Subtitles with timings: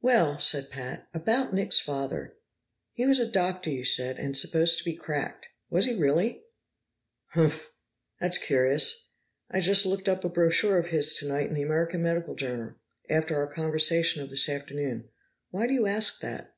[0.00, 2.38] "Well," said Pat, "about Nick's father.
[2.94, 5.48] He was a doctor, you said, and supposed to be cracked.
[5.68, 6.44] Was he really?"
[7.34, 7.70] "Humph!
[8.18, 9.10] That's curious.
[9.50, 12.76] I just looked up a brochure of his tonight in the American Medical Journal,
[13.10, 15.10] after our conversation of this afternoon.
[15.50, 16.56] Why do you ask that?"